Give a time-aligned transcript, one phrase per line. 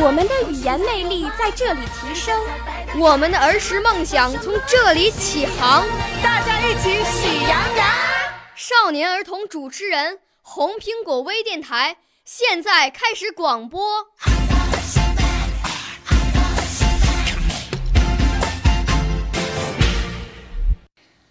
[0.00, 2.40] 我们的语言魅力在这里提升，
[2.98, 5.84] 我们的儿时梦想从这里起航。
[6.22, 7.86] 大家一起喜羊羊。
[8.54, 11.96] 少年儿童主持人，红苹果微电台。
[12.24, 14.06] 现在开始广播。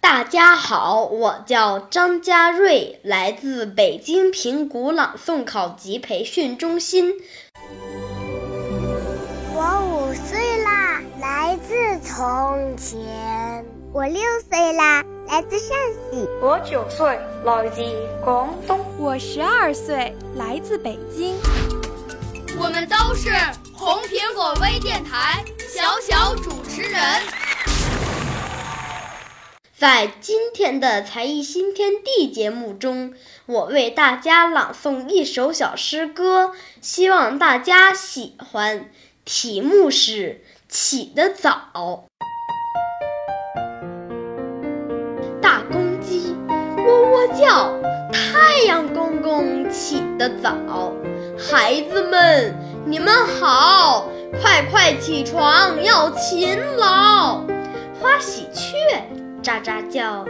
[0.00, 7.14] 大家好，我叫张佳瑞，来自北京平谷朗诵考级培训中心。
[9.54, 13.64] 我五岁啦，来自从前。
[13.92, 15.76] 我六岁啦，来自陕
[16.10, 16.28] 西。
[16.40, 17.82] 我九岁，来自
[18.24, 18.78] 广东。
[18.98, 21.36] 我十二岁，来自北京。
[22.58, 23.30] 我们都是
[23.72, 27.00] 红苹果微电台小小主持人。
[29.78, 33.14] 在今天的才艺新天地节目中，
[33.46, 38.90] 我为大家朗诵一首小诗歌，希望大家喜欢。
[39.24, 42.06] 题目是起得早。
[45.40, 46.34] 大公鸡
[46.78, 47.78] 喔喔叫，
[48.12, 50.92] 太阳公公起得早。
[51.38, 52.52] 孩子们，
[52.84, 54.08] 你们好，
[54.42, 57.44] 快快起床，要勤劳。
[58.00, 58.74] 花喜鹊
[59.48, 60.26] 喳喳叫，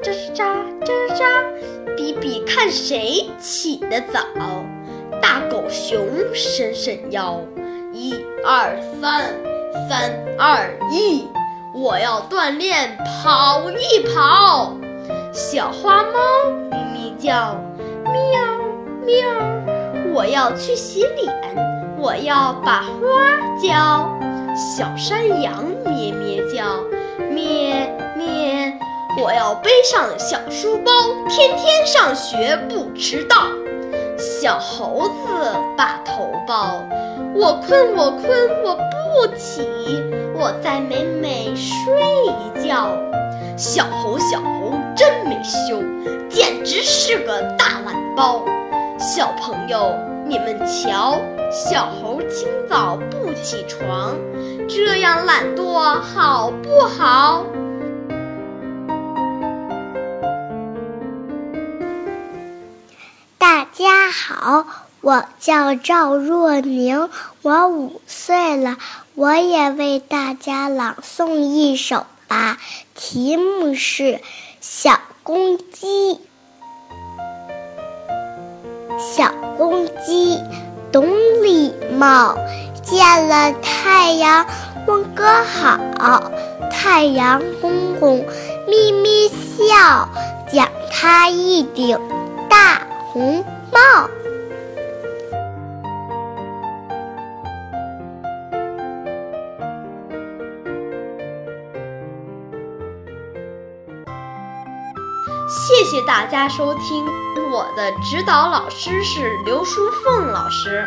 [0.00, 0.54] 喳喳喳
[0.84, 4.20] 喳喳，比比看谁起得早。
[5.20, 7.40] 大狗熊伸伸腰。
[7.92, 8.14] 一
[8.46, 9.34] 二三，
[9.88, 11.26] 三二一，
[11.74, 14.76] 我要锻炼跑一跑。
[15.32, 16.20] 小花猫
[16.70, 17.56] 咪咪叫，
[18.04, 18.40] 喵
[19.04, 21.28] 喵，我要去洗脸，
[21.98, 22.88] 我要把花
[23.60, 24.16] 浇。
[24.54, 26.84] 小山羊咩咩叫，
[27.30, 28.59] 咩咩，
[29.22, 30.90] 我要背上小书包，
[31.28, 33.36] 天天上学不迟到。
[34.16, 36.82] 小猴子把头抱。
[37.34, 38.30] 我困，我困，
[38.64, 39.68] 我不起，
[40.34, 41.92] 我再美美睡
[42.24, 42.88] 一觉。
[43.58, 45.82] 小猴，小猴真没羞，
[46.30, 48.42] 简直是个大懒包。
[48.98, 49.94] 小朋友，
[50.26, 51.20] 你们瞧，
[51.52, 54.16] 小猴清早不起床，
[54.66, 57.44] 这样懒惰好不好？
[63.80, 64.66] 家好。
[65.00, 67.08] 我叫赵若宁，
[67.40, 68.76] 我五岁了，
[69.14, 72.58] 我也为大家朗诵一首吧，
[72.94, 74.02] 题目是
[74.60, 76.14] 《小公鸡》。
[78.98, 80.38] 小公鸡
[80.92, 81.08] 懂
[81.42, 82.36] 礼貌，
[82.82, 84.44] 见了太阳
[84.86, 86.30] 问个好，
[86.70, 88.26] 太阳公公
[88.68, 90.06] 咪咪笑，
[90.52, 91.98] 奖他一顶
[92.50, 92.82] 大
[93.14, 93.42] 红
[93.72, 94.08] 猫。
[105.48, 107.04] 谢谢大家收听，
[107.50, 110.86] 我的指导老师是刘淑凤老师。